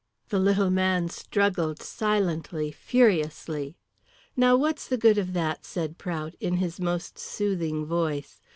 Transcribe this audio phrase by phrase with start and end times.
[0.29, 3.75] The little man struggled silently, furiously.
[4.35, 8.41] "Now, what's the good of that?" said Prout in his most soothing voice.